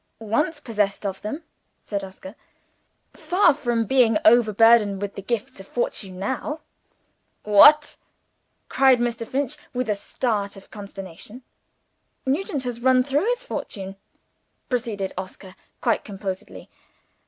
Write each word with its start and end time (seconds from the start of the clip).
"Once 0.33 0.59
possessed 0.59 1.05
of 1.05 1.21
them," 1.21 1.43
said 1.83 2.03
Oscar. 2.03 2.33
"Far 3.13 3.53
from 3.53 3.83
being 3.85 4.17
overburdened 4.25 4.99
with 4.99 5.13
the 5.13 5.21
gifts 5.21 5.59
of 5.59 5.67
fortune, 5.67 6.17
now!" 6.17 6.61
"What!!!" 7.43 7.97
cried 8.67 8.97
Mr. 8.97 9.27
Finch, 9.27 9.57
with 9.75 9.87
a 9.87 9.93
start 9.95 10.55
of 10.55 10.71
consternation. 10.71 11.43
"Nugent 12.25 12.63
has 12.63 12.81
run 12.81 13.03
through 13.03 13.25
his 13.27 13.43
fortune," 13.43 13.95
proceeded 14.69 15.13
Oscar, 15.19 15.53
quite 15.81 16.03
composedly. 16.03 16.67